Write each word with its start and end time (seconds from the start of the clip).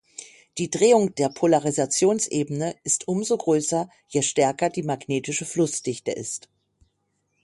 Die 0.57 0.71
Drehung 0.71 1.13
der 1.13 1.29
Polarisationsebene 1.29 2.75
ist 2.83 3.07
umso 3.07 3.37
größer, 3.37 3.87
je 4.07 4.23
stärker 4.23 4.71
die 4.71 4.81
magnetische 4.81 5.45
Flussdichte 5.45 6.09
ist. 6.09 6.49